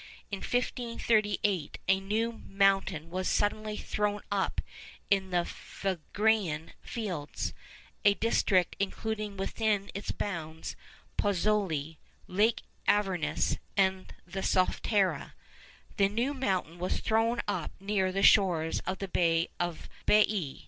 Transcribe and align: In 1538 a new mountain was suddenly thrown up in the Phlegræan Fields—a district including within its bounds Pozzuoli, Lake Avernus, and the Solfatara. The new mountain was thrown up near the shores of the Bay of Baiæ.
In 0.31 0.37
1538 0.37 1.77
a 1.87 1.99
new 1.99 2.41
mountain 2.47 3.11
was 3.11 3.27
suddenly 3.27 3.77
thrown 3.77 4.21
up 4.31 4.59
in 5.11 5.29
the 5.29 5.45
Phlegræan 5.45 6.71
Fields—a 6.81 8.15
district 8.15 8.75
including 8.79 9.37
within 9.37 9.91
its 9.93 10.09
bounds 10.11 10.75
Pozzuoli, 11.19 11.97
Lake 12.25 12.63
Avernus, 12.87 13.57
and 13.77 14.11
the 14.25 14.41
Solfatara. 14.41 15.33
The 15.97 16.09
new 16.09 16.33
mountain 16.33 16.79
was 16.79 16.99
thrown 16.99 17.39
up 17.47 17.71
near 17.79 18.11
the 18.11 18.23
shores 18.23 18.79
of 18.87 18.97
the 18.97 19.07
Bay 19.07 19.49
of 19.59 19.87
Baiæ. 20.07 20.59